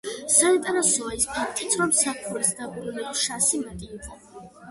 [0.35, 4.19] საინტერესოა ის ფაქტიც, რომ საფულის დაბრუნების შანსი მეტი იყო.